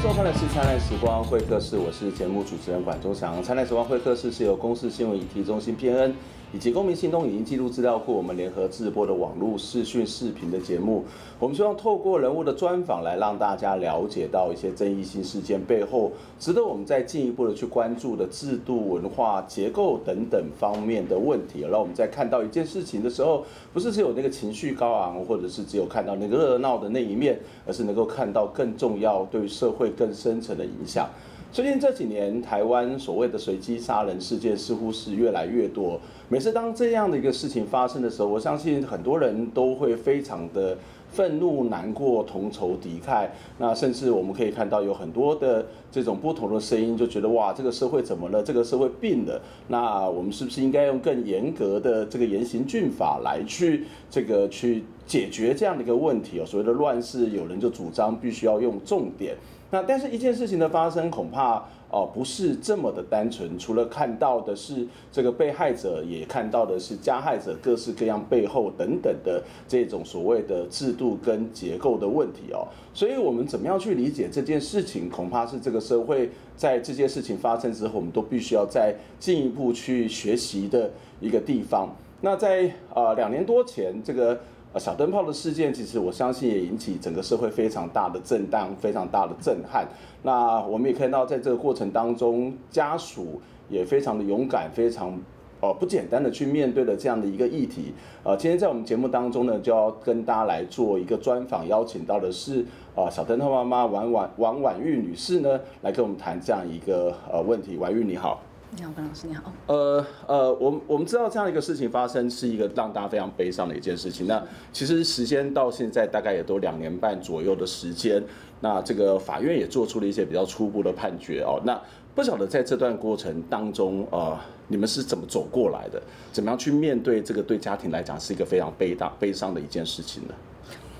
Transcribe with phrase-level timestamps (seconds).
[0.00, 3.36] 收看的是《灿烂时光会客室》，我是节目主持人管中祥。
[3.42, 6.14] 《灿烂时光会客室》是由公视新闻议题中心编恩。
[6.50, 11.04] 以及公民行动影音记录资料库，我们联合制播的网络视讯视频的节目，
[11.38, 16.10] 我们希望透过人物的专访来让大家了解到一些争议性事件背后，
[16.40, 21.60] 值得我们再进一步的去关注的制度、文化、结构等等方面的问题。
[21.70, 31.06] 让我们在看到一件事情的时候，不是只有那个情绪高昂，或者是只有看到那个热闹的那一面，而是能够看到更重要、对社会更深层的影响。
[31.50, 35.98] 最近这几年，台湾所谓的随机杀人事件似乎是越来越多。
[36.28, 40.76] 每次当这样的一个事情发生的时候，我相信很多人都会非常的
[41.10, 43.26] 愤怒、难过、同仇敌忾。
[43.56, 48.42] 那甚至我们可以看到有很多的这种不同的声音，就觉得哇，这个社会怎么了？
[48.42, 49.40] 这个社会病了？
[49.68, 56.38] 那我们是不是应该用更严格的这个严刑峻法来去这个去解决这样的一个问题？
[56.40, 59.34] 哦，所谓的乱世，有人就主张必须要用重点。
[59.70, 63.58] 那但是一件事情的发生，恐怕哦、不是这么的单纯。
[63.58, 72.68] 除了看到的是这个被害者，也看到的是加害者各式各样背后等等的这种所谓的制度跟结构的问题哦。
[72.92, 81.88] 所以我们怎么样去理解这件事情，恐怕是这个社会在这件事情发生之后，我们都必须要再进一步去学习的一个地方。
[82.20, 84.38] 那在呃两年多前这个。
[84.72, 89.88] 呃，小灯泡的事件，其实我相信也引起整个社会非常大的震荡，非常大的震撼。
[90.22, 95.18] 那我们也看到，在这个过程当中，家属也非常的勇敢，非常
[95.62, 97.94] 呃不简单的去面对了这样的一个议题。
[98.22, 102.62] 呃，今天在我们节目当中呢，就要跟大家来做一个专访，邀请到的是
[102.94, 107.78] 呃小灯泡妈妈王婉王婉玉女士呢，来跟我们谈这样一个呃问题。
[107.78, 108.42] 婉玉你好。
[108.76, 109.50] 你好，关老师，你好。
[109.66, 114.26] 呃呃，我们我们知道这样一个事情发生是一个让大家非常悲伤的一件事情。
[114.26, 114.42] 那
[114.74, 118.22] 其实时间到现在大概也都两年半左右的时间。
[118.60, 121.58] 那这个法院也做出了一些比较初步的判决哦。
[121.64, 121.80] 那
[122.14, 126.02] 不晓得在这段过程当中，呃，你们是怎么走过来的？
[126.30, 130.34] 怎么样去面对这个对家庭来讲是一个非常悲大悲伤的一件事情呢？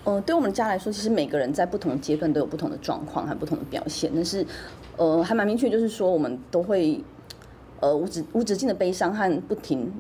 [0.04, 4.10] 呃，对我们家来说，其实每个人在不同阶段都有不同的状况和不同的表现。
[4.14, 4.46] 但是，
[4.96, 6.98] 呃，还蛮明确，就是说我们都会。
[7.80, 9.92] 呃，无止无止境的悲伤和不停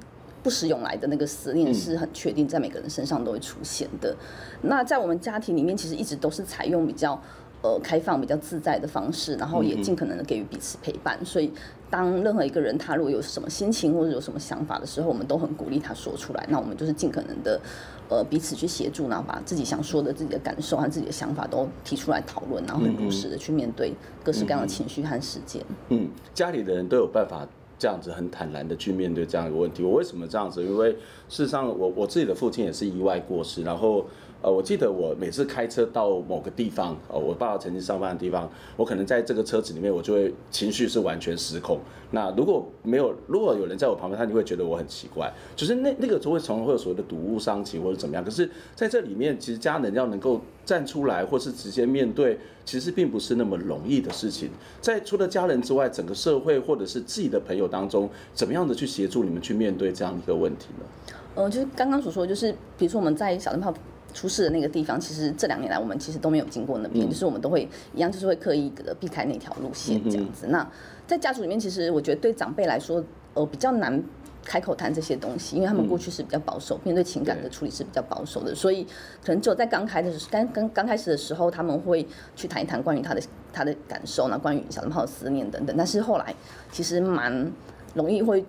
[0.42, 4.16] 不时涌来的那个思念是很确定在每个人身上都会出现的。
[4.62, 7.20] 那在我们家庭里面，其实一直都是采用比较
[7.62, 11.18] 呃开放、比较自在的方式，然后也尽可能的给予彼此陪伴。
[11.24, 11.52] 所以，
[11.90, 16.46] 当任何一个人他如果有什么心情或者有什么想法的时候，我们都很鼓励他说出来。
[16.48, 17.60] 那我们就是尽可能的
[18.08, 23.92] 呃彼此去协助，然后把自己想说的、自己的感受和自己的想法都提出来讨论，然后很如实的去面对
[24.24, 25.64] 各式各样的情绪和事件。
[25.88, 27.46] 嗯，家里的人都有办法。
[27.78, 29.82] 这样子很坦然的去面对这样一个问题。
[29.82, 30.62] 我为什么这样子？
[30.62, 30.90] 因为
[31.28, 33.62] 事实上我，我我自己的父亲也是意外过世。
[33.62, 34.04] 然后，
[34.40, 41.80] 呃，我记得我每次开车到某个地方，呃，我爸爸曾经上班的地方，我可能在这个车子里面，我就会情绪是完全失控。
[42.12, 45.30] 那如果没有，如果有人在我旁边，他就会觉得我很奇怪。
[45.56, 48.24] 就是那那个就会从会有所谓的睹物伤情或者怎么样。
[48.24, 54.48] 可是在这里面，其实家人要能够站出来，或是直接面对，其实并不是那么容易的事情。
[54.80, 61.12] 在除了家人之外，整个社会或者是自己的朋友当中，怎么样的去协助你们去面对这样一个问题呢？
[61.34, 63.74] 呃，就是刚刚所说，就是比如说我们在小灯泡
[64.14, 70.46] 出事的那个地方，其实这两年来我们其实都没有经过那边，嗯、就是我们都会一样，就是会刻意的避开那条路线这样子。
[70.46, 70.70] 嗯、那
[71.06, 73.02] 在家族里面，其实我觉得对长辈来说，
[73.34, 74.02] 呃，比较难。
[74.44, 78.82] 开口谈这些东西，因为他们过去是比较保守，面对情感的处理是比较保守的，所以
[79.22, 83.20] 可能只有在刚开的时刚刚刚开始的时候，他们会去谈一谈关于他的
[83.52, 85.76] 他的感受，那关于小灯泡的思念等等。
[85.76, 86.34] 但是后来
[86.72, 87.52] 其实蛮
[87.92, 88.42] 容易会，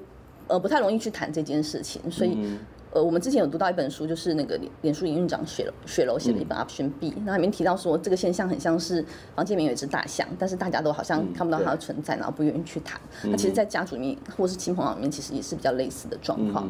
[0.47, 2.57] 呃，不太容易去谈这件事情，所以。
[2.91, 9.05] 呃，我们之前有读到一本书，就是那个脸脸书营运长雪雪楼写的一本 Option B，那里面提到说，这个现象很像是
[9.35, 12.99] 房间里面有一只大象，但是大家都好像看不到它的存在，然后不愿意去谈。
[13.25, 16.67] 那其实，在家族里面或是亲朋好友里面，其实也是比较类似的状况。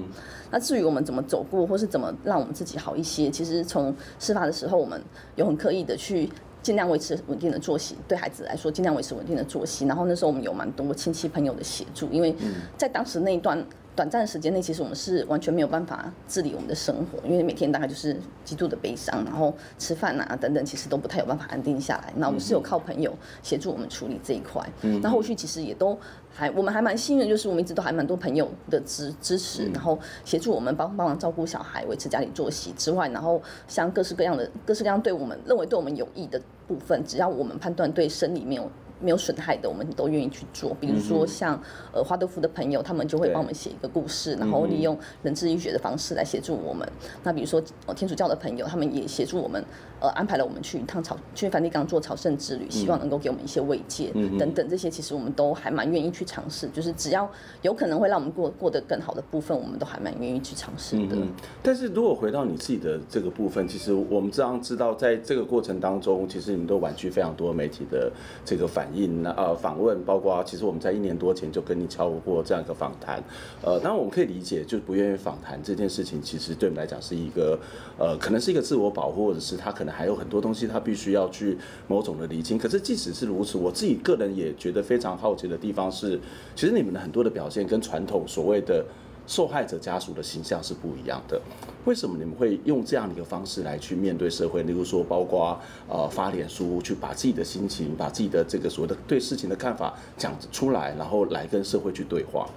[0.51, 5.01] 那至于我们怎么走过，或是怎么让我们自己好一些，其实从事发的时候，我们
[5.37, 6.29] 有很刻意的去
[6.61, 9.85] 尽量维持稳定的作息，对孩子来说尽量维持稳定的作息。
[9.85, 12.35] 然后那时候我们有蛮多亲戚朋友的协助，因为
[12.77, 13.65] 在当时那一段。
[13.95, 18.15] 短暂的时间内，其实我们是完全没有办法治理我们的生活，因为每天大概就是
[18.45, 22.13] 极度的悲伤，然后吃饭啊等等，其实都不太有办法安定下来。
[22.15, 23.13] 那我们是有靠朋友
[23.43, 24.65] 协助我们处理这一块。
[24.83, 25.97] 嗯，那后续其实也都
[26.33, 38.71] 还，我们还蛮幸运，就是我们一直都还蛮多朋友的支支持，然后协助我们帮帮忙照顾小孩、维持家里作息之外，然后像各式各样的各式各样对我们认为对我们有益的部分，只要我们判断对生理没有。
[39.01, 40.75] 没有损害的，我们都愿意去做。
[40.79, 41.61] 比如说像
[41.93, 46.87] 呃华德福的朋友，他们就会帮我们写一个故事，然后利用人智医学的方式来协助我们。
[47.23, 47.61] 那比如说
[47.95, 49.63] 天主教的朋友，他们也协助我们，
[49.99, 54.67] 呃安排了我们去一趟朝去梵蒂冈做朝圣之旅，希望能够给我们一些慰藉等等。
[54.69, 57.29] 这些其实我们都还蛮愿意去尝试，就是只要
[57.61, 61.17] 有可能会让我们过过得更好的部分，我们都还蛮愿意去尝试的。
[61.63, 68.11] 但是如果回到你自己的这个部分，其实我们这样知道，在这个过程当中，其实你们都婉拒非常多媒体的
[68.45, 73.23] 这个反应，呃，访问，包括其实我们在一年多前就跟你敲过这样一个访谈，
[73.61, 77.59] 呃，当然我们可以理解，就不愿意访谈这件事情，其实对我们来讲是一个，
[77.97, 81.57] 呃，可能是一个自我保护，或者是他可能还有很多东西他必须要去
[81.87, 82.57] 某种的厘清。
[82.57, 86.19] 可是即使是如此，我自己个人也觉得非常好奇的地方是，
[86.55, 88.85] 其实你们的很多的表现跟传统所谓的。
[89.29, 91.39] 受害者家属的形象是不一样的，
[91.85, 94.63] 为什么你们会用这样的一个方式来去面对社会？
[94.63, 95.55] 例如说，包括
[95.87, 102.49] 呃发脸书，去把自己的心情、把自己的这个所谓的对事情的看法讲出来，然后来跟社会去对话。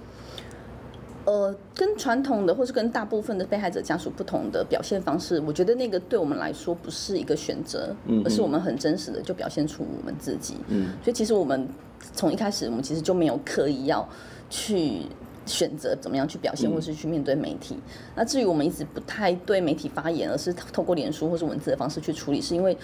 [1.25, 10.55] 呃，跟传统的或是跟大部分的被害者家属不同的表现方式，我觉得那个对我们来说不是一个选择，而是我们很真实的就表现出我们自己。
[10.69, 11.69] 嗯，所以其实我们
[12.15, 14.09] 从一开始，我们其实就没有刻意要
[14.49, 15.03] 去。
[15.45, 17.77] 选择怎么样去表现，或是去面对媒体。
[18.15, 22.77] 那至于我们一直不太对媒体发言，而是透过脸书或是文字的方式去处理，是因为，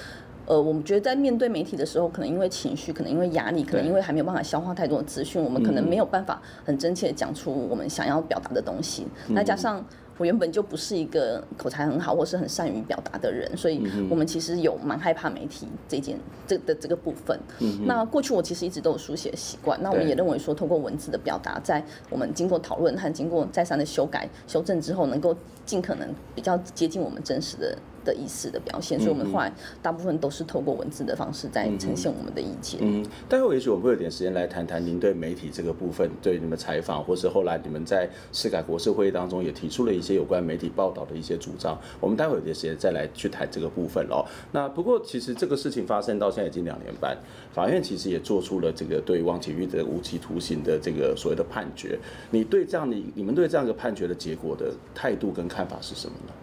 [0.45, 9.07] 呃，我们觉得在面对媒体的时候，可能因为情绪，可能因为压力，可能因为还没有办法消化太多的资讯，我们可能没有办法很真切的讲出我们想要表达的东西。
[9.29, 9.85] 那加上。
[10.19, 17.39] 我原本就不是一个口才很好或是很善于表达的人，所以我们其实有蛮害怕媒体这件这的这个部分。
[17.85, 25.33] 那过去我其实一直都有书写习惯，那我们也认为说，通过文字的表达，在我们经过讨论和经过再三的修改修正之后，能够
[25.65, 27.77] 尽可能比较接近我们真实的。
[28.03, 29.51] 的意思的表现，所以我们后来
[29.81, 32.79] 大部分都是透过文字的方式在呈现我们的意见。
[32.83, 41.79] 嗯，待会也许我们会有点时间来谈谈您对媒体这个部分，对你们采访，或是后来你们在世改国事会议当中也提出了一些有关媒体报道的一些主张。
[41.99, 44.25] 我们待会有点时间再来去谈这个部分哦。
[44.51, 47.17] 那不过其实这个事情发生到现在已经两年半，
[47.53, 51.97] 法院其实也做出了这个对汪启玉的无期徒刑的这个所谓的判决。
[52.31, 56.33] 你对这样的你们对这样一个判决的结果的态度跟看法是什么呢？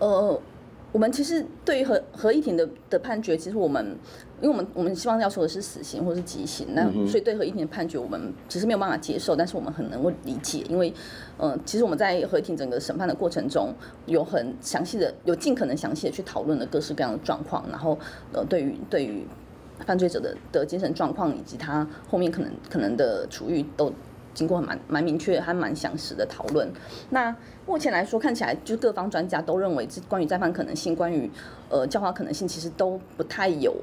[0.00, 0.40] 呃。
[0.90, 3.96] 我们其实对于合合议庭的的判决，其实我们，
[4.40, 10.88] 因为我们我们希望要求的是死刑或是极刑，那所以对合议庭的判决，我们其实没有办法接受，但是我们很能够理解，因为，
[11.36, 13.74] 嗯、呃，其实我们在合议庭整个审判的过程中，
[14.06, 17.98] 有很详细的，有尽可能详细的去讨论了各式各样的状况，然后，
[18.32, 19.26] 呃，对于对于
[19.84, 23.92] 犯罪者的的精神状况以及他后面可能可能的处遇都。
[24.34, 26.70] 经过蛮蛮明确还蛮详实的讨论，
[27.10, 27.34] 那
[27.66, 31.28] 目前来说看起来，就各方专家都认为，这关于再犯可能性，关于
[31.68, 33.74] 呃教化可能性，其实都不太有，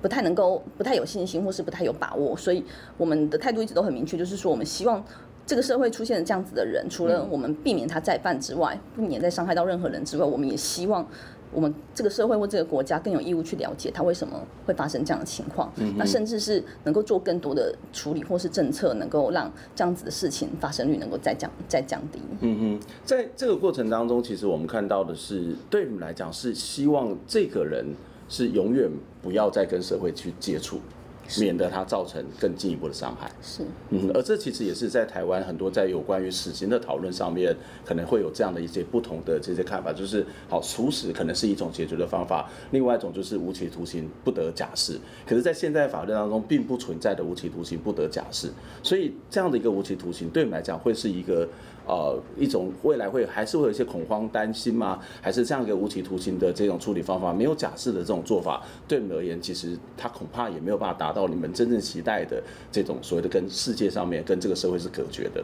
[0.00, 2.36] 不太能够，不太有信心，或是不太有把握。
[2.36, 2.64] 所以
[2.96, 5.04] 我们的态度一直都很明确，就是说我们希望
[5.44, 11.06] 这个社会出现这样子的人，除了我们避免他再犯之外，避免再伤害到任何人之外，我们也希望。
[11.52, 22.20] 我们这个社会或这个国家更有义务去了解他为什么会发生这样的情况，嗯、那甚至是能够做更多的处理或是政策，能够让这样子的事情发生率能够再降再降低。
[22.40, 27.86] 嗯哼，在这个过程当中，其实我们看到的是，对你们来讲是希望这个人
[28.28, 28.90] 是永远
[29.22, 30.80] 不要再跟社会去接触。
[31.38, 33.30] 免得它造成更进一步的伤害。
[33.42, 37.54] 是，嗯，而这其实也是在台湾很多在有关于死刑的讨论上面，
[37.84, 44.98] 可能会有这样的一些不同的这些看法，就是好处死可能是一种解决的方法，另外一种就是无期徒刑不得假释。
[45.26, 48.50] 可是，在现在法律当中，并不存在的无期徒刑不得假释，
[48.82, 51.48] 所以这样的一个无期徒刑，对你们来讲会是一个。
[51.90, 55.00] 呃，一种未来会还是会有一些恐慌担心吗？
[55.22, 65.42] 还是这样一个无期徒刑的这种处理方法，没有假释的这种做法，对你们而言，其实他恐怕也没有办法达到你们真正期待的这种所谓的跟世界上面、跟这个社会是隔绝的。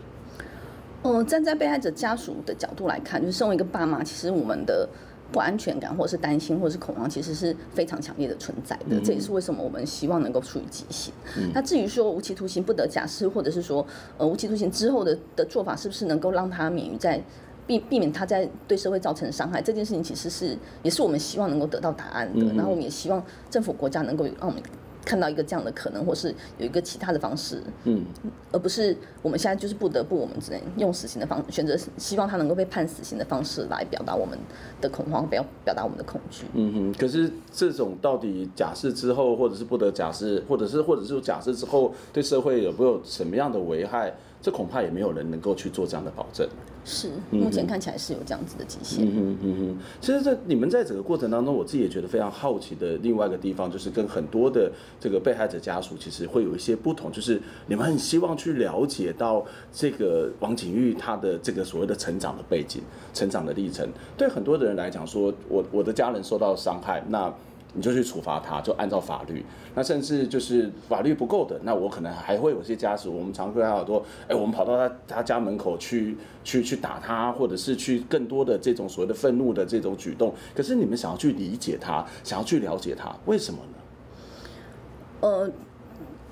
[1.03, 4.89] 呃，站在被害者家属的角度来看，就是身为一个爸妈，其实我们的。
[5.33, 8.85] 不安全感，或者是担心，或者是恐慌，其实是非常强烈的存在的。
[8.91, 11.13] 嗯、这也是为什么我们希望能够处于极刑。
[11.37, 13.85] 嗯、那至于说无期徒刑不得假释，或者是说
[14.17, 17.21] 呃无期徒刑之后的的做法，是不是能够让他免于在
[17.67, 19.61] 避避免他在对社会造成伤害？
[19.61, 22.45] 这件事情其实是也是我们希望能够得到答案的。
[22.45, 24.63] 嗯、然后我们也希望政府国家能够让我们。
[25.05, 28.05] 看到一个这样的可能，或是有一个其他的方式，嗯，
[28.51, 34.39] 而不是我们现在就是不得不，我们只能用死刑的方选择，希望他能够被判死刑的方式来表达我们
[34.81, 36.45] 的恐慌，表表达我们的恐惧。
[36.55, 44.15] 嗯哼，可是这种到底假释之后，或者是不得假释，或者是或者是假释之后，对社会有没有什么样的危害？
[44.45, 46.47] 这恐怕也没有人能够去做这样的保证。
[46.85, 49.07] 是，目前看起来是有这样子的极限。
[49.07, 54.71] 嗯哼嗯哼，其实，在你们在整个过程当中，我自己也觉得非常好奇的另外一个地方，就是跟很多的
[55.01, 62.83] 这个被害者家属，其实会有一些不同，就是你们很希望去了解到这个王景玉他的这个所谓的成长的背景、
[63.15, 63.89] 成长的历程。
[64.15, 67.33] 对很多的人来讲，说我我的家人受到伤害，那。
[67.75, 69.45] 你就去处罚他，就按照法律。
[69.75, 80.33] 那甚至就是法律不够的，那我可能还会有些家属，我们常会看到很多，哎，我们跑到他他家门口去去去打他，或者是去更多的这种所谓的愤怒的这种举动。
[80.55, 85.29] 可是你们想要去理解他，想要去了解他，为什么呢？
[85.29, 85.51] 呃。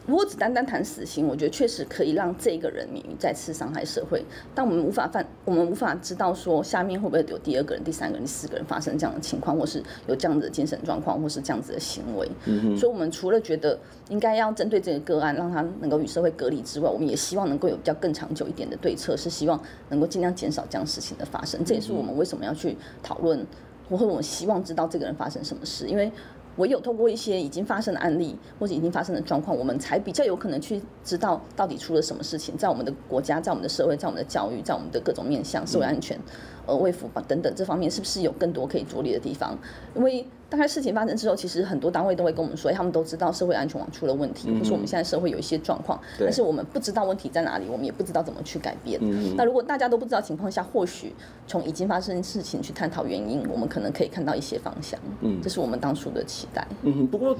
[0.07, 4.25] 如果只单单谈死刑，我觉得确实可以让这个人免于再次伤害社会。
[4.55, 12.29] 但我们无法犯，我们无法知道说下面会不会有第二个人、第三个人、第四个人发生这样的情况，或是有这样子的精神状况，或是这样子的行为。
[12.47, 12.77] 嗯哼。
[12.77, 13.79] 所以，我们除了觉得
[14.09, 21.65] 应该要针对这个个案，让他能够与社会隔离之外，我们也希望能够有比较更长久一点的对策，是希望能够尽量减少这样事情的发生。
[21.65, 23.47] 这也是我们为什么要去讨论，
[23.89, 26.11] 或者我们希望知道这个人发生什么事，因为。
[26.57, 36.19] 唯有透过一些已经发生的案例或者已经发生的状况，我们才比较有可能去知道到底出了什么事情，在我们的国家，在我们的社会，在我们的教育，在我们的各种面向，社会安全。
[36.67, 39.59] 呃，卫福等等这方面是不是有更多可以着力的地方？
[39.97, 49.01] 因为大概事情发生之后，其实很多单位都会跟我们说，他们都知道社会安全网出了问题，或是我们现在社会有一些状况，但是我们不知道问题在哪里，我们也不知道怎么去改变。
[49.35, 51.15] 那如果大家都不知道情况下，或许
[51.49, 55.01] 从已经发生的事情去探讨原因，我们可能可以看到一些方向。
[55.23, 56.69] 嗯，这是我们当初的期待。
[56.83, 57.35] 嗯，不过，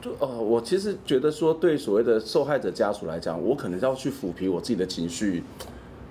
[0.00, 5.42] 就呃，我其实觉得说，对所谓的受害者家属来讲，我可能要去抚平我自己的情绪，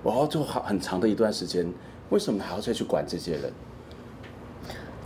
[0.04, 1.66] 我要做好很长的一段时间。
[2.10, 3.44] 为什么还要再去管这些人？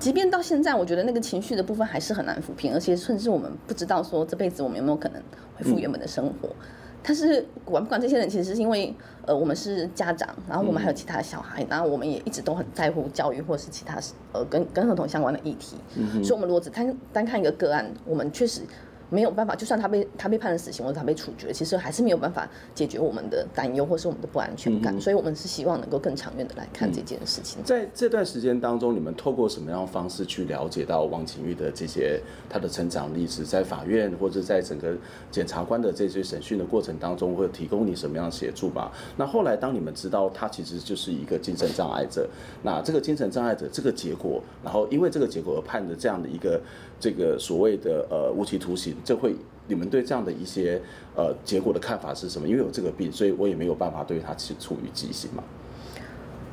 [0.05, 5.19] 即便到现在，我觉得那个情绪的部分还是很难抚平，而且甚至我们不知道说这辈子我们有没有可能
[5.55, 6.47] 恢复原本的生活。
[6.47, 6.55] 嗯、
[7.01, 8.93] 但是管不管这些人，其实是因为
[9.25, 13.99] 呃，我们是家长，然后我们还有其他的小孩，嗯、然后我们也一直都很在乎教育或是其他
[14.31, 15.75] 呃跟跟合同相关的议题。
[15.95, 18.61] 嗯，所以我们如果只单单看一个个案，我们确实。
[19.09, 24.95] 没有办法，就算他被他被判了死刑或者他被处决，其实还是没有办法解决我们的担忧或是我们的不安全感。
[24.95, 27.63] 嗯、所以，我们是希望能够更长远的来看这件事情。
[27.63, 32.19] 在这段时间当中，你们透过什么样的方式去了解到王景玉的这些
[32.49, 33.43] 他的成长历史？
[33.45, 34.95] 在法院或者在整个
[35.29, 38.91] 检察官的这些审讯的过程当中，会提供你什么样的协助吗？
[39.17, 42.27] 那后来，当你们知道他其实就是一个精神障碍者，
[42.63, 46.59] 那这个精神障碍者这个结果，然后因为这个结果而判的这样的一个
[46.99, 48.94] 这个所谓的呃无期徒刑。
[49.03, 49.35] 这会，
[49.67, 50.81] 你们对这样的一些
[51.15, 52.47] 呃结果的看法是什么？
[52.47, 55.43] 因为有这个病，所以我也没有办法对他去处于极刑嘛。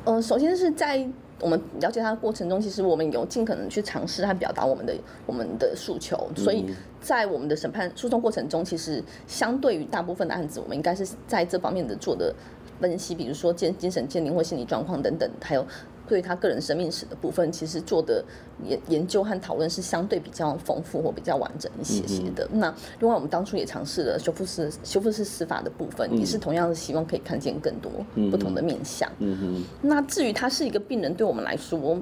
[0.05, 1.07] 呃，首先是在
[1.39, 4.93] 我们了解他的过程中，其实我们有尽可能去尝试和表达我们的
[5.25, 6.65] 我们的诉求，所以
[6.99, 12.33] 在我们的审判诉讼过程中，其实相对于大部分的案子，我们应该是在这方面的做的
[12.79, 15.65] 分析，比如说精精神鉴定或心理状况等等，还有。
[16.07, 18.23] 对他个人生命史的部分，其实做的
[18.63, 22.47] 研研究和讨论是相对比较丰富或比较完整一些些的。
[22.51, 27.91] 嗯、那另外，我们当初也尝试了修复式修复式司法的部分，嗯、也是同样的希望可以看见更多
[28.29, 29.09] 不同的面向。
[29.19, 31.97] 嗯嗯、那至于他是一个病人，对我们来说，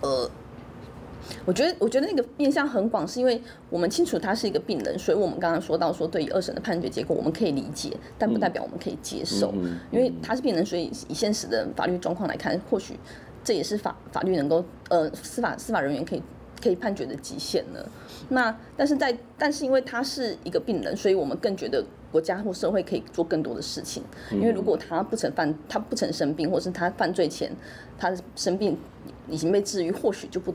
[0.00, 0.30] 呃。
[1.44, 3.40] 我觉得，我觉得那个面向很广，是因为
[3.70, 9.52] 我们清楚他是一个病人，所以我们刚刚说到说，对于二审的判决结果，我们可以理解，但不代表我们可以接受，
[9.90, 12.98] 因为他是病人，所以以现实的法律状况来看，或许
[13.42, 16.22] 这也是法法律能够呃司法司法人员可以
[16.62, 17.88] 可以判决的极限了。
[18.28, 27.52] 那但是在但是因为他是一个病人，所以我们更觉得国家或社会可以做更多的事情，因为如果他不曾犯，他不曾生病，或是他犯罪前
[27.98, 28.78] 他生病
[29.28, 30.54] 已经被治愈，或许就不。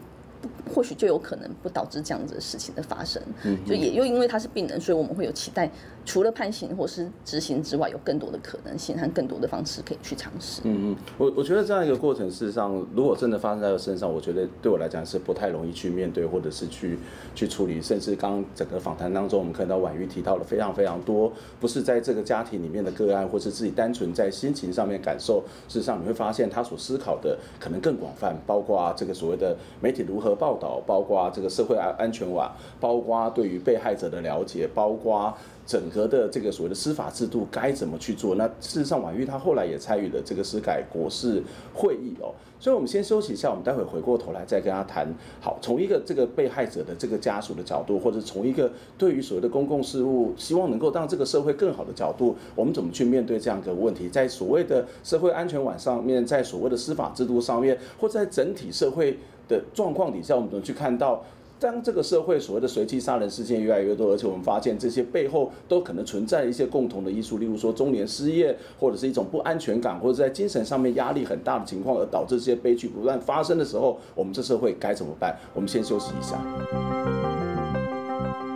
[0.74, 3.22] 或许就有可能不导致这样子的事情的发生，
[3.65, 5.69] 就也又因为他是病人，所以我们会有期待，
[6.10, 10.60] 除了判刑或是执行之外，有更多的可能性和更多的方式可以去尝试。
[10.63, 16.98] 嗯嗯，我我觉得这样一个过程，事实上，如果真的发生在我身上，我觉得对我来讲是不太容易去面对，或者是去
[17.36, 17.80] 去处理。
[17.80, 25.44] 甚至刚刚整个访谈当中，我们看到婉玉提到了非常非常多，不是在这个家庭里面的个案，或是自己单纯在心情上面感受。
[25.68, 30.82] 事实上，你会发现他所思考的可能更广泛，包括这个所谓的媒体如何报道。
[30.88, 35.32] 包括这个社会安安全网，包括对于被害者的了解，包括
[35.69, 38.33] 整个的这个所谓的司法制度该怎么去做。
[38.33, 41.43] 那事实上，婉玉她后来也参与了这个司改国事
[41.75, 42.33] 会议哦。
[42.59, 45.07] 所以，我们先休息一下，我们待会回过头来再跟他谈。
[45.39, 54.09] 好，从一个这个被害者的这个家属的角度，或者从一个对于所谓的公共事务，希望能够让这个社会更好的角度，我们怎么去面对这样一个问题？
[54.09, 61.23] 在所谓的社会安全网上面，在所谓的司法制度上面，或在整体社会的状况底下，我们怎么去看到
[61.60, 75.38] 当这个社会所谓的随机杀人事件越来越多，而且我们发现这些背后都可能存在一些共同的因素，例如说中年失业，或者是一种不安全感，或者在精神上面压力很大的情况，而导致这些悲剧不断发生的时候，我们这社会该怎么办？
[75.54, 76.42] 我们先休息一下。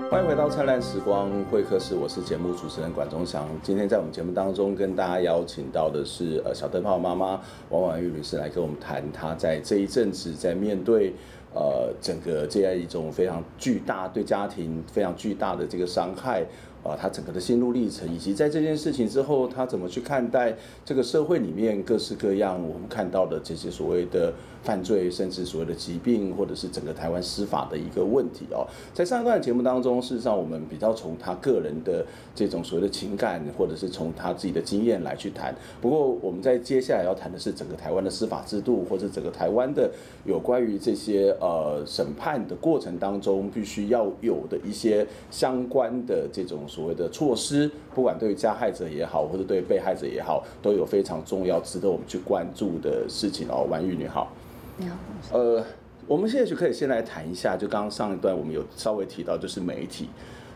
[0.10, 3.50] 欢迎回到灿烂时光会客室，我是节目主持人管中祥。
[3.64, 11.14] 今天在我们节目当中跟大家邀请到的是呃小灯泡妈妈王婉玉女士来跟我们谈她在这一阵子在面对。
[11.54, 16.44] 呃，整个这样一种非常巨大对家庭非常巨大的这个伤害。
[16.84, 28.68] 啊，他整个的心路历程，以及在这件事情之后，他怎么去看待这个社会里面各式各样我们看到的这些所谓的犯罪，甚至所谓的疾病，或者是整个台湾司法的一个问题哦。
[28.94, 35.56] 在上一段节目当中，事实上我们比较从他个人的这种所谓的情感，或者是从他自己的经验来去谈。
[35.80, 39.90] 不过，我们在接下来要谈的是整个台湾的司法制度，或者整个台湾的
[40.26, 46.60] 有关于这些呃审判的过程当中，必须要有的一些相关的这种。
[46.74, 53.68] 所谓的措施，不管对于加害者也好，或者对被害者也好，都有非常重要、值得我们去关注的事情哦。
[53.70, 54.34] 婉玉你好，
[54.78, 54.98] 你好。
[55.32, 55.64] 呃，
[56.08, 60.10] 我们现在就可以先来谈一下，就刚刚上一段我们有稍微提到，就是媒体。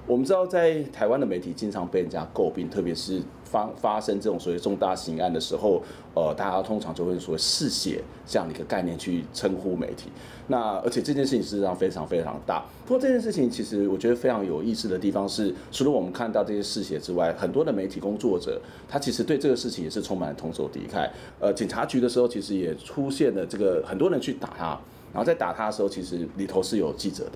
[0.08, 5.82] 我们知道，在台湾的媒体经常被人家诟病，特别是发发生这种所谓重大刑案的时候，
[6.14, 10.10] 呃，大家通常就会说“嗜血”这样的一个概念去称呼媒体。
[10.48, 12.64] 那而且这件事情事实上非常非常大。
[12.86, 21.10] 不过这件事情其实我觉得非常有意思的地方是，除了我们看到这些嗜血之外，很多的媒体工作者他其实对这个事情也是充满了同仇敌忾。
[21.40, 24.68] 呃，警察局的时候其实也出现了这个很多人去打他，
[25.12, 27.32] 然后在打他的时候，其实里头是有记者的。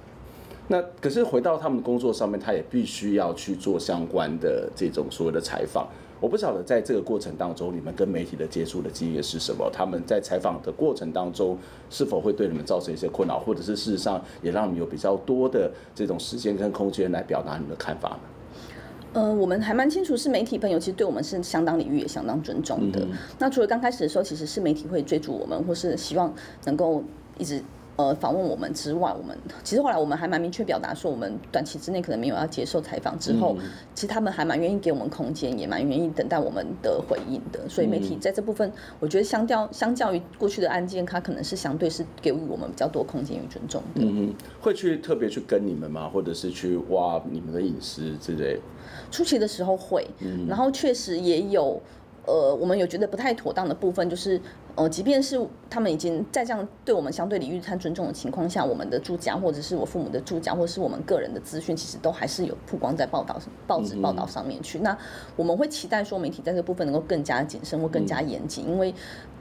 [0.71, 5.85] 那可是回到他们的工作上面，他也必须要去做相关的这种所谓的采访。
[6.21, 9.69] 我不晓得在这个过程当中，你们跟媒体的接触的经验是什么？
[9.69, 11.57] 他们在采访的过程当中，
[11.89, 18.19] 是否会对你们造成一些困扰，或者是事实上也让你有比较多的这种时间跟空间来表达你们的看法呢？
[19.11, 23.05] 呃，我们还蛮清楚，是媒体朋友其实对我们是相当礼遇，也相当尊重的。
[23.39, 27.03] 那除了刚开始的时候，其实是媒体会追逐我们，或是希望能够
[27.37, 27.61] 一直。
[28.01, 33.17] 呃，访问我们之外，我们其实后来我们还蛮明确表达说，我们短期之内可能没有要接受采访。
[33.19, 33.55] 之后，
[33.93, 37.69] 其实他们还蛮愿意给我们空间，也蛮愿意等待我们的回应的。
[37.69, 44.01] 所以媒体在这部分，我觉得相较相较于过去的案件，它可能是相对是给予我们比较多空间与尊重的。
[44.01, 46.09] 嗯，会去特别去跟你们吗？
[46.09, 48.59] 或者是去挖你们的隐私之类？
[49.11, 50.07] 初期的时候会，
[50.47, 51.79] 然后确实也有。
[52.25, 54.39] 呃，我们有觉得不太妥当的部分，就是
[54.75, 64.79] 呃，即便是他们已经在这样对我们相对礼遇和尊重的情况下，我们的住家或者是我父母的住家，或者是我们个人的资讯，其实都还是有曝光在报道报纸报道上面去。
[64.79, 64.97] 那
[65.35, 68.93] 我们会期待说，媒体在这部分能够更加谨慎或更加严谨，因为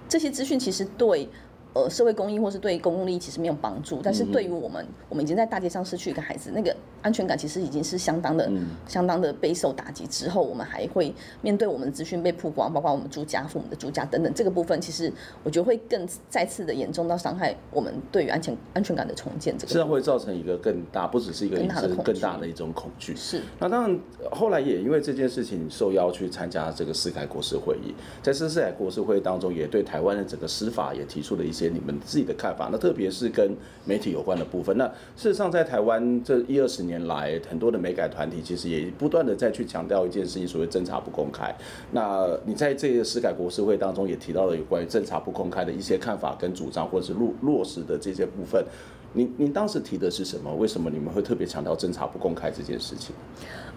[0.08, 1.28] 这些资讯其实对。
[1.72, 10.06] 呃，社会公益或是对公共利益其实没有帮助，但是对于我们，我们已经在大街上失去一个孩子，那个安全感其实已经是相当的、嗯、相当的备受打击。
[10.06, 15.12] 之后，我们还会面对我们的资讯被曝光，包括我们住家、父母的住家等等，这个部分其实
[15.44, 19.56] 我觉得会更再次的严重到伤害我们对于安全安全感的重建。
[19.56, 23.14] 这个实际上会造成一个更大，不只是一个更大的更大的一种恐惧。
[23.14, 23.40] 是。
[23.58, 24.00] 那当然，
[24.32, 34.76] 后来也因为这件事情受邀去参加这个司改国事会议，在司改国事会议当中，也对台湾的整个司法也提出了一些你们自己的看法，那特别是跟媒体有关的部分。
[34.76, 34.86] 那
[35.16, 41.55] 事实上，在台湾这一二十年来，很多的美改团体其实也不断的再去强调一件事情，所谓侦查不公开。
[41.92, 48.64] 那你在这个司改国是会当中也提到了有关于侦查不公开的一些看法跟主张，或者是落落实的这些部分。
[49.12, 50.55] 您 您当时提的是什么？
[50.55, 53.14] 为什么你们会特别强调侦查不公开这件事情？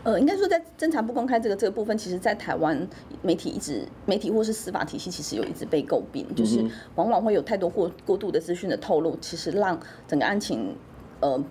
[0.04, 2.88] 呃，应该说在侦查不公开这个这个部分，其实，在台湾
[3.22, 6.64] 媒体一直媒体或是司法体系，其实有一直被诟病，就是
[6.96, 10.76] 往往会有太多过过度的资讯的透露，其实让整个案情
[11.20, 11.44] 呃。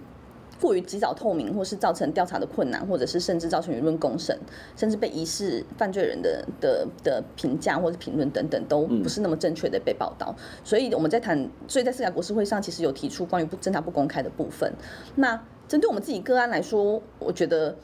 [0.61, 4.39] 过于及早透明，或是造成调查的困难，或者是甚至造成舆论公审，
[4.77, 10.33] 甚至被疑似犯罪人的的的评价或者评论等等，都不是那么正确的被报道。
[10.63, 14.73] 所以我们在谈，所以在司改国事会上，其实有提出关于不侦查不公开的部分。
[15.17, 17.77] 那针对我们自己个案来说，我觉得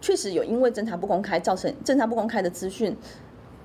[0.00, 2.96] 确实有因为侦查不公开造成侦查不公开的资讯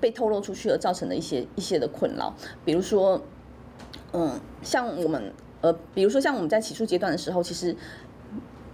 [0.01, 2.33] 被透露出去而造成的一些一些的困扰，
[2.65, 3.21] 比如说，
[4.11, 7.73] 嗯，像我们呃，比如说像我们在起诉阶段的时候，其实。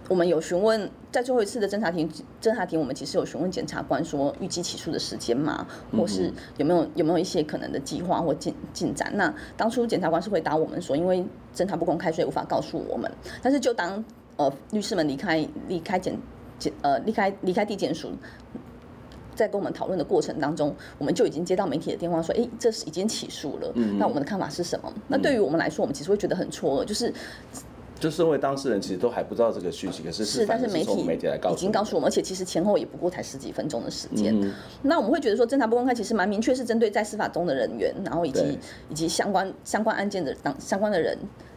[0.08, 2.06] 我们有询问，在最后一次的侦查庭，
[2.40, 9.10] 侦查庭我们其实有询问检察官说，预计起诉的时间嘛，或是有没有有没有一些可能的计划或进进展？
[9.14, 13.10] 那当初检察官是回答我们说，因为侦查不公开，所以无法告诉我们。
[13.42, 14.04] 但是就当
[14.36, 16.14] 呃律师们离开离开检
[16.58, 18.10] 检呃离开离开地检署，
[19.34, 23.72] 在跟我们讨论的过程当中，我们就已经接到媒体的电话说，哎，这是已经起诉了。
[23.98, 24.92] 那我们的看法是什么？
[25.08, 27.10] 那对于我们来说，我们其实会觉得很错愕，就是。
[28.04, 34.38] 就身为当事人，其实都还不知道这个讯息，可是是，但是媒体媒体来告诉已经告诉我们，而且其实前后也不过才十几分钟的时间。
[34.38, 38.58] 嗯、那我们会觉得说，侦查不公开其实蛮明确，是针对在司法中的人员，然后以及
[38.90, 41.16] 以及相关相关案件的当相关的人。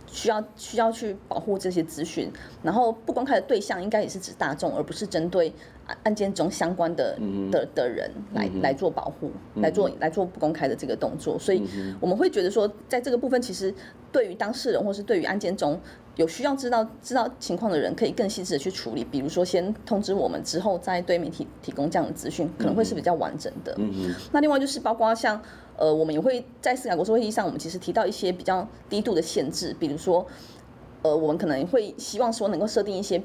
[0.09, 2.31] 需要需要去保护这些资讯，
[2.63, 5.53] 然后不公开的对象应该也是指大众，而不是针对
[5.87, 11.37] 案案件中相关的、嗯、的的人来、嗯、来做保护，嗯、来做来做不公开的这个动作。
[11.39, 11.67] 所以
[11.99, 13.73] 我们会觉得说，在这个部分，其实
[14.11, 15.79] 对于当事人或是对于案件中
[16.15, 19.03] 有需要知道知道情况的人，可以更细致的去处理。
[19.03, 23.77] 比如说，先通知我们，之后再对媒体提供这样的资讯，可能会是比较完整的。
[24.31, 25.41] 那另外就是包括像。
[25.79, 30.25] 呃，我们也会在司法国际会议上，我们其实提到一些比较低度的限制，比如说，
[31.03, 33.21] 呃，我们可能会希望说能够设定一些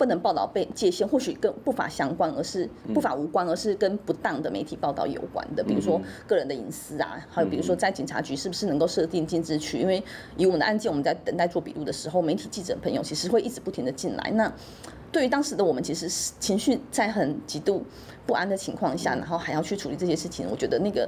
[0.00, 9.78] 不能报道被界限，或许跟不法相关，而是不法无关，而是跟不当的媒体报道有关的，比如说个人的隐私啊，还有比如说在警察局是不是能够设定禁止区？
[9.78, 10.02] 因为
[10.38, 14.30] 以我们的案件，我们在等待做笔录的时候，媒体记者朋友其实会一直不停的进来。
[14.30, 14.50] 那
[15.12, 17.84] 对于当时的我们，其实是情绪在很极度
[18.26, 21.06] 不安的情况下，然后还要去处理这些事情，我觉得那个。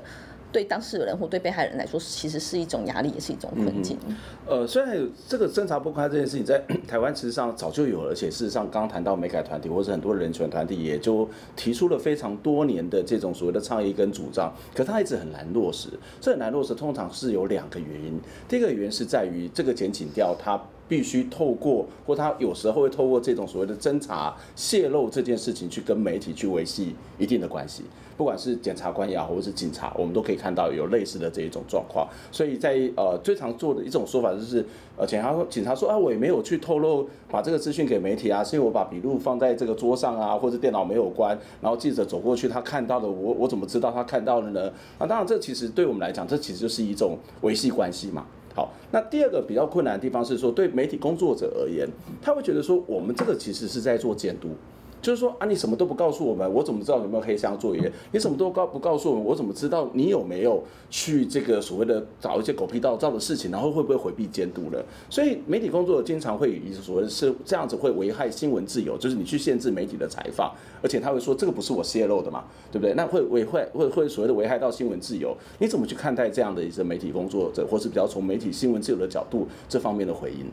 [0.52, 3.98] 对当事人或对被害人来说，其实是一种压力，也是一种困境。
[4.06, 15.88] 嗯、呃，虽然这个侦查不公开这件事情在 台湾其实上早就有了，而且事实上刚刚谈到美改团体或者很多人权团体也就提出了非常多年的这种所谓的倡议跟主张，可它一直很难落实。
[16.20, 18.20] 这很难落实，通常是有两个原因。
[18.48, 20.60] 第一个原因是在于这个检警调它。
[20.92, 27.82] 必须透过，或他有时候会透过这种所谓的侦查泄露这件事情，去跟媒体去维系一定的关系。
[28.14, 32.06] 不管是检察官也好，或是警察，我们都可以看到有类似的这一种状况。
[32.30, 34.62] 所以在呃最常做的一种说法就是，
[34.98, 44.70] 呃，检察说警察说啊，我也没有去透露把这个资讯给媒体啊，是因为我把笔录放在这个桌上啊，或者电脑没有关，然后记者走过去，他看到的，我我怎么知道他看到了呢？
[44.98, 48.26] 啊，当然这其实对我们来讲，这其实就是一种维系关系嘛。
[48.54, 51.88] 好，那第二个比较困难的地方是说，对媒体工作者而言，
[52.20, 54.50] 他会觉得说，我们这个其实是在做监督。
[55.02, 57.92] 就是说啊，你什么都不告诉我们，我怎么知道有没有黑箱作业？
[58.12, 64.78] 你什么都告不告诉我们，我怎么知道你有没有去这个所谓的找一些狗屁倒灶的事情，然后会不会回避监督呢？
[65.10, 72.94] 所以媒体工作经常会以所谓是这样子会危害新闻自由，就是你去限制媒体的采访，而且他会说这个不是我泄露的嘛，对不对？
[72.94, 80.52] 那会危害会会所谓的危害到新闻自由，你怎么去看待这样的一些媒体工作者，或是比较从媒体新闻自由的角度这方面的回应呢？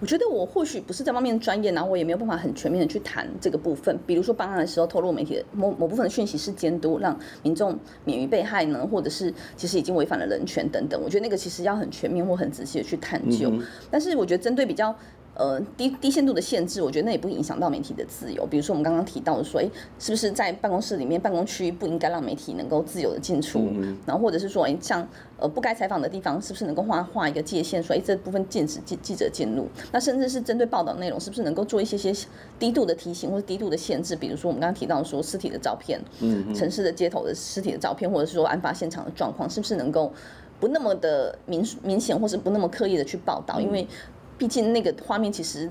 [0.00, 3.96] 我觉得我或许不是这方面专业，然后我也没有办法很全面的去谈这个部分。
[4.06, 11.00] 比如说办案的时候透露媒体的某某部分的讯息是监督，让民众免于被害呢，或者是其实已经违反了人权等等。
[11.02, 13.50] 我觉得那个其实要很全面或很仔细的去探究。
[13.52, 14.94] 嗯、但是我觉得针对比较。
[15.34, 18.44] 呃，低低限度的限制，我觉得那也不影响到媒体的自由。
[18.44, 23.60] 比如说我们刚刚提到的说，哎，是不是在办公室里面办公区不应该让媒体能够自由的进出？
[23.72, 25.08] 嗯、然后或者是说，哎，像
[25.40, 29.66] 呃不该采访的地方，是不是能够画画一个界限，说，哎，这部分禁止记记者进入？
[29.90, 32.14] 那甚至是针对报道内容，是不是能够做一些些
[32.58, 34.14] 低度的提醒或者低度的限制？
[34.14, 40.12] 比如说我们刚刚提到说尸体的照片，嗯，城市的街头的尸体的照片，或者是说案发现场的状况，是不是能够
[40.60, 43.60] 不那么的明明显，或是不那么刻意的去报道？
[43.60, 43.86] 因为
[44.36, 45.70] 毕竟那个画面其实。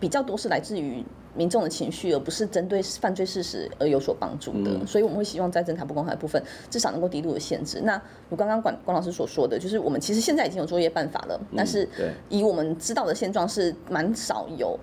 [0.00, 1.04] 比较多是来自于
[1.34, 4.70] 民众的情绪，而不是针对犯罪事实而有所帮助的。
[4.72, 7.80] 嗯、所以我们会希望在侦查不公开的部分，至少能够低度的限制。
[7.82, 11.88] 那如刚刚管管老师所说的，就是我们其实现在已经有作业办法了，嗯、但是
[12.28, 14.78] 以我们知道的现状是蛮少有。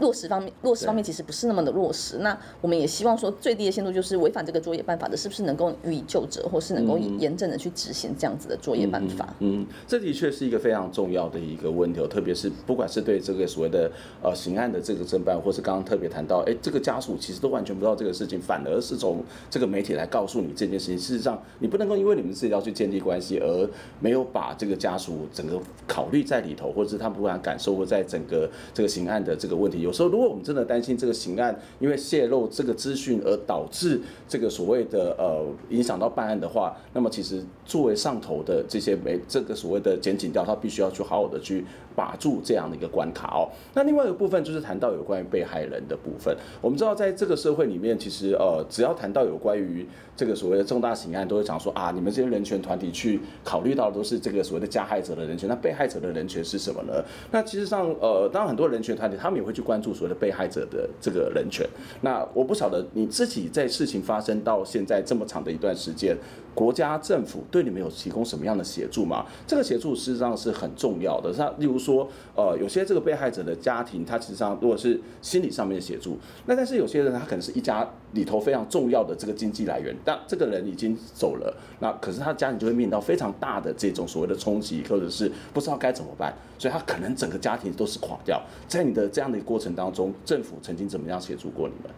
[0.00, 2.18] 落实方面，落实方面其实不是那么的落实。
[2.18, 9.28] 那我们也希望说，最低的限度就是违反这个作业办法的，是不是能够予以就责，或是能够严正的去执行这样子的作业办法？
[9.38, 13.90] 嗯，嗯，这的确是一个非常重要的一个问题，特别是不管是对这个所谓的
[14.22, 20.98] 呃刑案的这个侦办，或是刚刚特别谈到，哎，这个家属其实都完全不知道这个事情，反而是从这个媒体来告诉你这件事情。
[20.98, 29.83] 事实上，你不能够因为你们自己要去建立关系，而没有把这个家属整个考虑在里头，或者是他们不管感受，或在整个这个刑案的这个问题。
[29.84, 43.46] 有时候，如果我们真的担心这个刑案因为泄露这个资讯而导致这个所谓的呃影响到办案的话，那么其实作为上头的这些没这个所谓的检警调，他必须要去好好的去把住这样的一个关卡哦。
[43.74, 46.36] 那另外一个部分就是谈到有关于被害人的部分。
[46.60, 57.04] 我们知道在这个社会里面，其实呃只要谈到有关于这个所谓的重大刑案，都会讲说啊，你们这些人权团体去考虑到的都是这个所谓的加害者的人权，那被害者的人权是什么呢？
[57.30, 60.14] 那其实上呃，当然很多人权团体他们也会去关注所谓的。
[60.24, 61.68] 被害者的这个人权，
[62.00, 66.16] 那我不晓得你自己在事情发生到现在这么长的一段时间，
[66.54, 69.26] 国家政府对你们有提供什么样的协助吗？
[69.46, 71.32] 这个协助实际上是很重要的。
[71.32, 88.40] 像例如说，呃，有些这个被害者的家庭，他其实上如果是心理上面的协助，那但是有些人他可能是一家里头非常重要的这个经济来源，但这个人已经走了，那可是他家里就会面临到非常大的这种所谓的冲击，或者是不知道该怎么办，所以他可能整个家庭都是垮掉。
[88.68, 91.92] 在你的这样的过程当中，政府曾经怎么样协助过你们？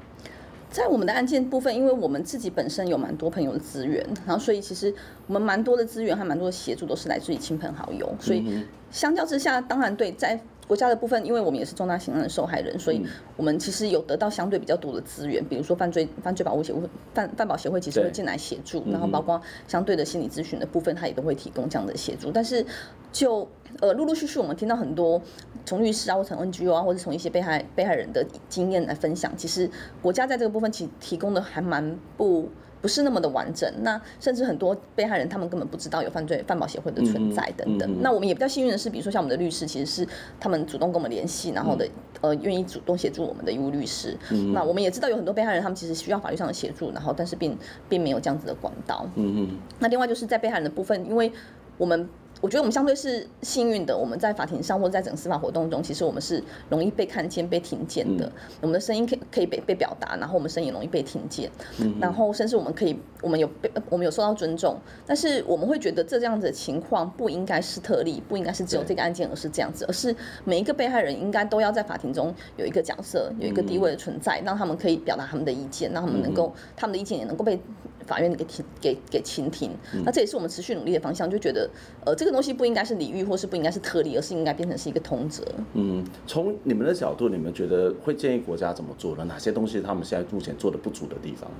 [0.70, 4.94] 在我们的案件部分，因为我们自己本身有蛮多朋友的资源，然后所以其实
[5.26, 10.40] 我们蛮多的资源还蛮多的协助都是来自于亲朋好友，所以相较之下，当然对在。
[10.66, 13.05] 国家的部分，因为我们也是重大刑案的受害人，所以
[13.37, 16.81] 我们其实有得到相对比较多的资源，比如说犯罪犯罪保护协会、
[17.14, 22.31] 犯犯保协会其实会进来协助，然后包括相对的心理咨询的部分，他也都会提供这样的协助。
[22.33, 22.64] 但是
[23.12, 23.48] 就
[23.81, 25.20] 呃陆陆续续我们听到很多
[25.64, 29.70] 从律师啊，或从 NGO 啊，或者从一些被害被害人的经验来分享，其实
[30.02, 32.50] 国家在这个部分其实提供的还蛮不。
[32.82, 38.02] 不是那么的完整，那甚至很多被害人他们根本不知道有犯罪犯保协会的存在等等。
[38.02, 40.08] 那我们也比较幸运的是，比如说像我们的律师，其实是
[40.38, 41.88] 他们主动跟我们联系，然后的
[42.20, 44.16] 呃愿意主动协助我们的义务律师。
[44.52, 47.56] 那我们也知道有很多被害人他们其实需要法律上的协助，然后但是并
[47.88, 49.06] 并没有这样子的管道。
[49.16, 49.58] 嗯嗯。
[49.78, 51.32] 那另外就是在被害人的部分，因为
[51.78, 52.08] 我们。
[52.40, 58.31] 我觉得我们相对是幸运的，我们在法庭上或者在整个司法活动中，其实我们是容易被看见、被听见的。
[58.61, 61.51] 我们的声音可以可以被被表达，然后我们声音也容易被听见，
[61.99, 64.79] 然后甚至我们可以，我们有被我们有受到尊重。
[65.07, 77.59] 但是我们会觉得这这样子的情况不应该是特例，不应该是只有这个案件，而是这样子，而是每一个被害人应该都要在法庭中有一个角色，有一个地位的存在，让他们可以表达他们的意见，让他们能够他们的意见也能够被。
[78.06, 79.70] 法院给听给给倾听，
[80.04, 81.28] 那这也是我们持续努力的方向。
[81.28, 81.68] 就觉得，
[82.04, 85.42] 呃，这个东西不应该是礼遇，或是不应该是特例，而是应该变成是一个通则。
[85.74, 89.24] 嗯，从你们的角度，你们觉得会建议国家怎么做呢？
[89.24, 91.50] 哪些东西他们现在目前做的不足的地方？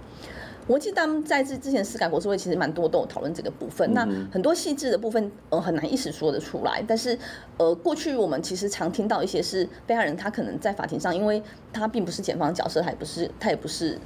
[0.68, 3.88] 我记得他们在这之前司改国是会其实蛮多都有讨论这个部分。
[3.90, 6.82] 嗯、那很多细致的部分，呃，很难一时说得出来。
[6.87, 7.16] 但是，
[7.56, 11.40] 呃，过去我们其实常听到一些是被害人，他可能在法庭上，因为
[11.72, 13.96] 他并不是检方角色，他也不是，他也不是。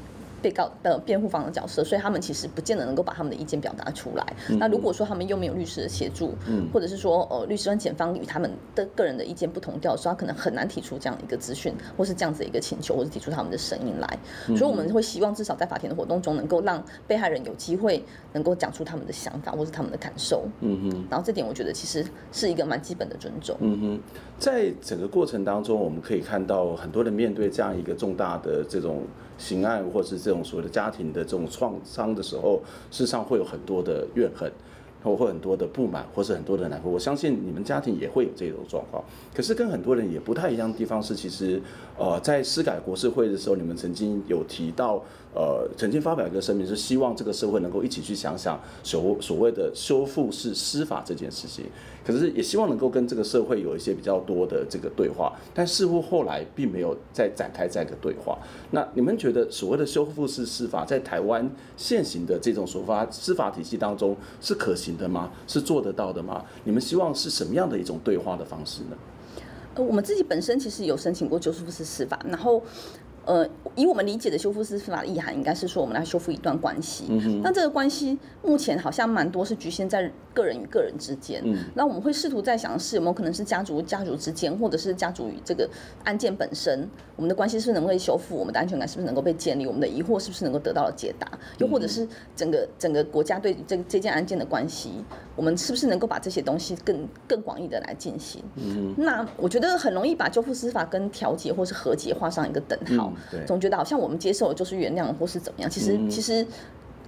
[0.43, 4.27] 被告的辩护方的角色，所以他们其实不见得能够把他们的意见表达出来。
[4.49, 14.19] 嗯、那如果说他们又没有律师的协助，嗯、或者是说呃律师跟检方与他们的个人的意见不同调的时候，他可能很难提出这样一个资讯，或是这样子一个请求，或是提出他们的声音来。
[14.49, 20.47] 嗯、所以我们会希望至少在法庭的活动中，能够让被害人有机会能够讲出他们的想法或是他们的感受。
[20.61, 21.07] 嗯哼。
[21.11, 23.57] 然后这点我觉得其实是一个蛮基本的尊重。
[23.61, 24.01] 嗯哼。
[24.39, 29.03] 在整个过程当中，我们可以看到很多人面对这样一个重大的这种。
[29.41, 34.53] 刑案或是这种所谓的家庭的这种创伤的时候，事实上会有很多的怨恨，
[35.03, 36.91] 或会很多的不满，或是很多的难过。
[36.91, 39.03] 我相信你们家庭也会有这种状况。
[39.35, 41.61] 可是跟很多人也不太一样的地方是，其实
[41.99, 45.03] 呃，在司改国事会的时候，你们曾经有提到。
[45.33, 51.65] 呃，曾经发表一个声明，是希望这个社会能够一起去想想所所谓的修复式司法这件事情。
[52.05, 58.37] 可是也希望能够跟这个社会有一些比较多的这个对话，但似乎后来并没有再展开这个对话。
[58.73, 65.31] 那你们觉得所谓的修复式司法在台湾现行的这种司法司法体系当中是可行的吗？
[65.47, 66.45] 是做得到的吗？
[66.65, 68.97] 你们希望是什么样的一种对话的方式呢？
[69.75, 72.63] 呃，我们自己本身其实有申请过修复式司法，然后。
[73.27, 77.05] 呃，以我们理解的修复式司法的意涵，应该是说我们来修复一段关系。
[77.43, 81.41] 那这个关系目前好像蛮多是局限在个人与个人之间。
[81.45, 81.57] 嗯。
[81.75, 85.69] 那我们会试图在想，是有没有可能是家族家族之间，或者是家族与这个
[86.05, 88.37] 案件本身，我们的关系是不是能够修复？
[88.37, 89.67] 我们的安全感是不是能够被建立？
[89.67, 91.31] 我们的疑惑是不是能够得到了解答？
[91.59, 95.05] 又或者是整个整个国家对这这件案件的关系，
[95.37, 98.43] 我们是不是能够把这些东西更更广义的来进行？
[98.57, 98.95] 嗯。
[98.97, 103.10] 那我觉得很容易把修复司法跟调解或是和解画上一个等号。
[103.31, 106.47] 对总觉得好像我们接受就是原谅或是怎么样，其实、嗯、其实，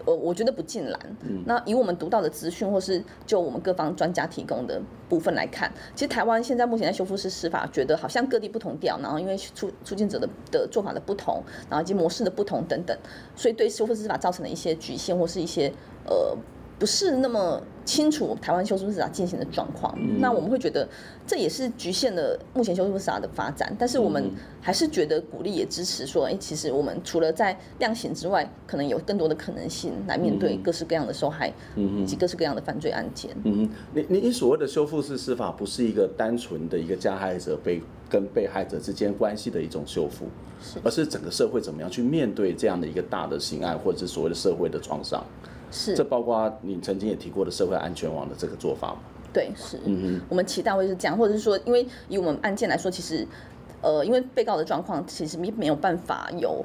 [0.05, 0.99] 我，我觉得不尽然。
[1.23, 12.97] 嗯、那以我们读到的资讯，或是就我们各方专家提供的部分来看，其实台湾现在目前在修复式司法，觉得好像各地不同调，然后因为出出境者的的做法的不同，然后以及模式的不同等等，
[13.37, 15.73] 所以对修复式司法造成的一些局限或是一些
[16.07, 16.37] 呃。
[16.79, 20.89] 不是那么清楚台湾修复式司法进行的状况，嗯、那我们会觉得
[21.27, 23.75] 这也是局限了目前修复式司法的发展。
[23.79, 33.31] 但是我们还是觉得鼓励也支持说，哎，其实我们除了在量刑之外，可能有更多的可能性来面对各式各样的受害，以及各式各样的犯罪案件。
[33.45, 40.27] 嗯，你你你所谓的修复式司法，不是一个单纯的一个加害者被跟被害者之间关系的一种修复，
[40.63, 45.25] 是而是整个社会怎么样去面对这样的一个大的刑案，或者是所谓的社会的创伤。
[45.73, 49.01] 是，这包括你曾经也提过的社会安全网的这个做法吗？
[49.33, 53.27] 对，是，嗯哼，我们期待会是这样，或者是说，因为以我们案件来说，其实，
[53.81, 56.65] 呃，因为被告的状况其实没没有办法有。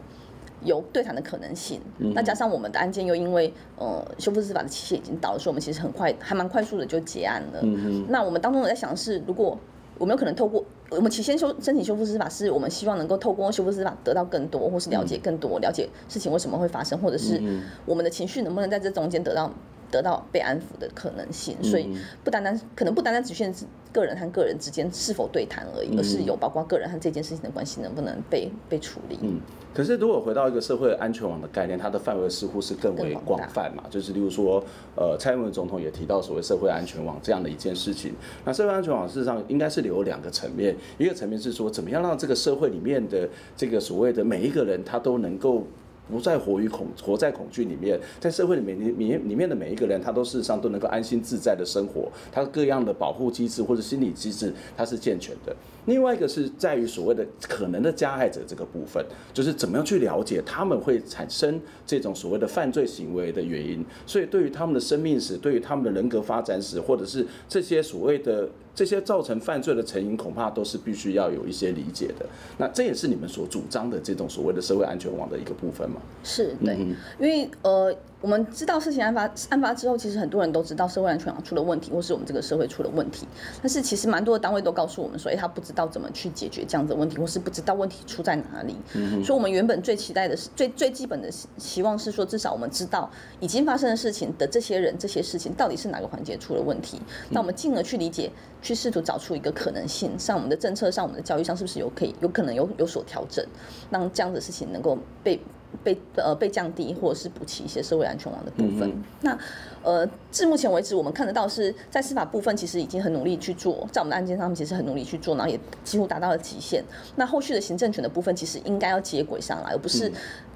[0.64, 1.80] 有对谈的可能性。
[2.00, 7.60] 嗯、那加上我们的案件又因为呃修复司法的期限已经到了，所以我们其实很快还蛮快速的就结案了。
[7.62, 9.56] 嗯、那我们当中我在想的是，如果
[10.00, 17.42] 我们有可能透过我们起先修申请修复司法，是我们希望能够透过修复司法得到更多，或是了解更多，了解事情为什么会发生，或者是
[17.86, 19.52] 我们的情绪能不能在这中间得到。
[19.92, 21.90] 得到被安抚的可能性，所以
[22.24, 29.18] 不单单可能不单单只限是个人和个人之间是否对谈而已，而是有包括个人和这件事情的关系能不能被被处理。
[29.22, 29.40] 嗯，
[29.74, 34.64] 可是如果回到一个社会安全网的概念，它的范围似乎是更为广泛嘛，就是例如说，
[34.96, 38.14] 呃，蔡英文总统也提到所谓社会安全网这样的一件事情。
[38.46, 45.64] 那社会安全网事实上应该是有两个层面，一个层面是说怎么样让这个社会里面的这个所谓的每一个人他都能够。
[46.10, 55.56] 不再活于恐，活在恐惧里面，在社会里面，里里里面的每一个人，他都事实上都能够安心自在的生活，他各样的保护机制或者心理机制，他是健全的。
[55.86, 63.86] 另外一个是在于所谓的可能的加害者这个部分，就是怎么样去了解他们会产生这种所谓的犯罪行为的原因。
[64.06, 72.28] 所以对于他们的生命史，对于他们的人格发展史，或者是这些所谓的这些造成犯罪的成因，恐怕都是必须要有一些理解的。
[72.60, 76.00] 那这也是你们所主张的这种所谓的社会安全网的一个部分嘛？
[76.24, 77.92] 是对，嗯、因为呃。
[78.20, 83.28] 我们知道事情案发案发之后，其实很多人都知道社会安全网出了问题，或是我们这个社会出了问题。
[83.62, 88.76] 但是其实蛮多的单位都告诉我们说，哎，他不知道怎么去解决这样子的问题，或是不知道问题出在哪里。
[89.24, 93.08] 所以，我们原本最期待的是最最基本的希望是说，至少我们知道
[93.40, 97.00] 已经发生的事情的这些人、这些事情到底是哪个环节出了问题。
[97.30, 98.32] 那我们进而去理解，
[98.64, 103.46] 去试图找出一个可能性，像我们的政策上、我们的教育上，是不是有可以有可能有有所调整，
[103.92, 105.40] 让这样子的事情能够被。
[105.84, 108.90] 被呃被降低，或者是补齐一些社会安全网的部分。
[108.90, 109.38] 嗯、那
[109.84, 116.84] 呃，至目前为止，我们看得到是在司法部分，其实已经很努力去做，在我们的案件上面，其实很努力去做，然后也几乎达到了极限。
[117.16, 120.12] 那后续的行政权的部分，其实应该要接轨上来，而不是。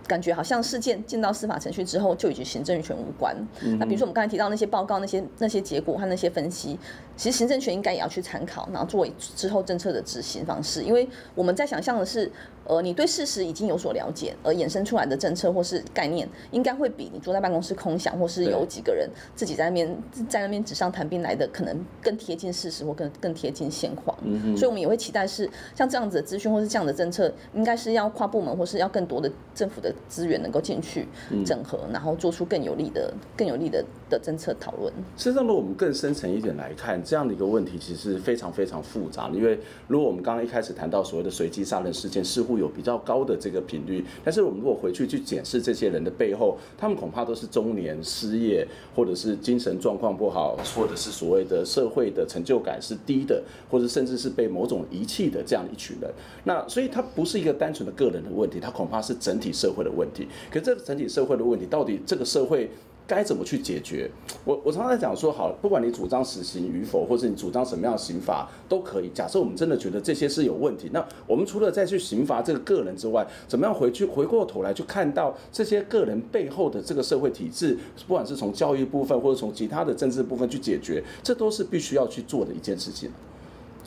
[0.07, 3.33] 感觉好像事件进到司法程序之后就与行政权无关。
[3.61, 6.77] 嗯、那比如说我们刚才提到那些报告、那些那些结果和那些分析，
[7.15, 10.83] 其实行政权应该也要去参考，然后作为之后政策的执行方式。
[10.83, 12.29] 因为我们在想象的是，
[12.65, 19.97] 呃，你对事实已经有所了解，而衍生出来的政策或是概念，应该会比你坐在办公室空想，或是有几个人自己在那边
[20.27, 24.17] 在那边纸上谈兵来的，可能更贴近事实或更更贴近现况。
[24.23, 29.93] 嗯、所以我们也会期待是像这样子的资讯或是这样的政策，应该是要跨部门或是要更多的政府的。
[30.07, 31.07] 资源能够进去
[31.45, 34.91] 整合，然后做出更有利的、更有利的的政策讨论。
[35.15, 39.35] 事实上，如果我们更深层一点来看，这样的一个问题其实是非常非常复杂的。
[39.35, 56.11] 因为如果我们刚刚一开始谈到所谓的随机杀人事件，似乎有比较高的这个频率，但是我们如果回去去检视这些人的背后，他们恐怕都是中年失业，或者是精神状况不好，或者是所谓的社会的成就感是低的，或者甚至是被某种遗弃的这样一群人。
[56.43, 60.27] 那所以它不是一个单纯的个人的问题，它恐怕是整体社会的问题。
[60.51, 62.69] 可这个整体社会的问题，到底这个社会
[63.11, 64.09] 该怎么去解决？
[64.45, 69.09] 我我常常在讲说，好，不管你主张死刑与否，或者你主张什么样的刑罚都可以。
[69.13, 83.11] 假设我们真的觉得这些是有问题，那我们除了再去刑罚这个个人之外，怎么样回去回过头来去看到这些个人背后的这个社会体制，不管是从教育部分，或者从其他的政治部分去解决，这都是必须要去做的一件事情。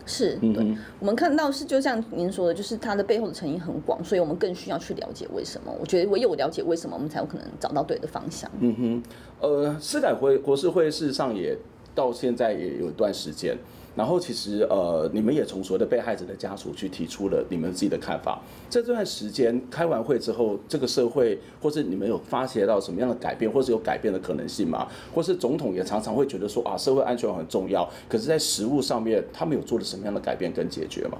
[0.06, 5.72] 是对，我们看到是就像您说的，就是它的背后的成因很广，所以我们更需要去了解为什么。
[5.80, 8.50] 我觉得唯有了解为什么，我们才有可能找到对的方向。
[8.60, 9.02] 嗯哼，
[9.40, 11.56] 呃，司改会国事会事实上也
[11.94, 13.56] 到现在也有一段时间。
[13.96, 18.40] 然后其实呃，你们也从所谓的被害者的家属去提出了你们自己的看法。
[18.68, 24.88] 在这段时间开完会之后，这个社会或是你们有发现到什么样的改变，或是有改变的可能性吗？
[25.14, 31.18] 或是总统也常常会觉得说啊，社会安全很重要，可是，在实物上面，他们有做了什么样的改变跟解决吗？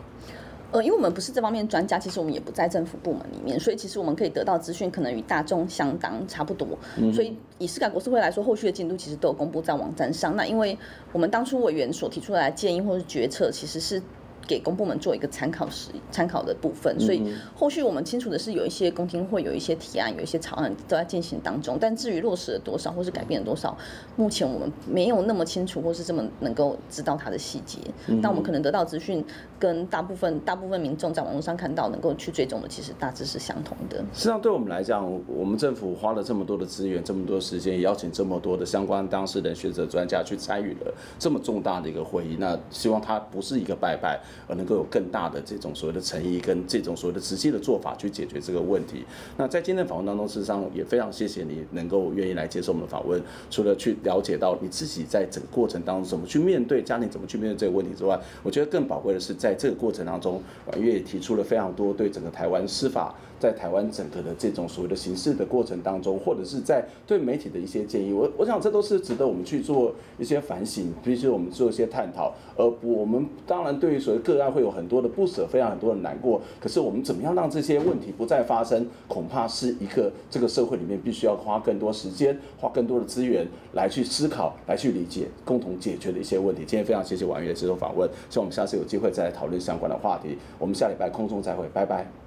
[0.74, 6.66] 呃，因为我们不是这方面专家，其实我们也不在政府部门里面，所以其实我们可以得到资讯，可能与大众相当差不多。
[6.96, 10.34] 嗯、所以以市改国是会来说，后续的进度其实都有公布在网站上。
[10.34, 10.76] 那因为
[11.12, 14.02] 我们当初委员所提出来的建议或是决策，其实是。
[14.46, 21.78] 给公部门做一个参考时参考的部分，所以后续我们清楚的是有一些公听会，有一些提案，有一些草案都在进行当中。
[21.80, 23.76] 但至于落实了多少，或是改变了多少，
[24.16, 27.78] 目前我们没有那么清楚，或是这么能够知道它的细节。
[28.22, 29.24] 但我们可能得到资讯，
[29.59, 33.98] 跟大部分大部分民众在网络上看到能够去追踪的，其实大致是相同的。
[34.12, 42.37] 实际上，对我们来讲，我们政府花了这么多的资源，这么多时间，也邀请这么多的相关当事人、学者、专家去参与了这么重大的一个会议。
[42.38, 44.20] 那希望它不是一个拜拜。
[44.47, 49.05] 而能够有更大的这种所谓的诚意跟这种所谓的直接的做法去解决这个问题。
[49.37, 53.20] 那在今天的访问当中，事实上也非常谢谢你能够愿意来接受我们的访问，
[53.51, 63.14] 除了去了解到你自己在整个过程当中怎么去面对家庭，怎么去面对这个问题之外，我觉得更宝贵的是在这个过程当中，婉月也提出了非常多对整个台湾司法。
[63.44, 72.32] 在台湾整个的这种所谓的形式的过程当中，或者是在对媒体的一些建议，我我想这都是值得我们去做一些反省，必须我们做一些探讨。
[72.57, 76.40] 而我们当然对于所谓个案会有很多的不舍，非常很多的难过。
[76.59, 86.62] 可是我们怎么样让这些问题不再发生，恐怕是一个这个社会里面必须要花更多时间、花更多的资源来去思考、来去理解、共同解决的一些问题。
[86.66, 90.38] 今天非常谢谢婉约接受访问，希望我们下次有机会再来讨论相关的话题。
[90.59, 92.24] 我们下礼拜空中再会，拜拜。